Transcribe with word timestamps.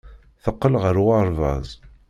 Teqqel 0.43 0.75
ɣer 0.83 0.95
uɣerbaz. 1.03 1.69